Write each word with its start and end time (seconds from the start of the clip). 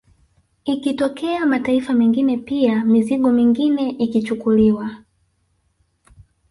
Ikitokea 0.65 1.45
mataifa 1.45 1.93
mengine 1.93 2.37
pia 2.37 2.85
mizigo 2.85 3.31
mingine 3.31 3.89
ikichukuliwa 3.89 4.95